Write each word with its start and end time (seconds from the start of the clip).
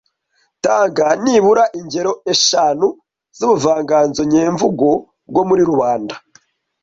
Tanga 0.63 1.07
nibura 1.23 1.63
ingero 1.79 2.13
eshanu 2.33 2.87
z’ubuvanganzo 3.37 4.21
nyemvugo 4.33 4.89
bwo 5.29 5.43
muri 5.49 5.63
rubanda 5.69 6.15